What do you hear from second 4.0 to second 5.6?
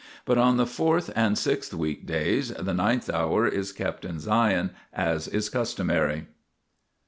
in Sion as is